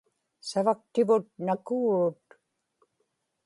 savaktivut 0.49 1.25
nakuurut 1.47 2.23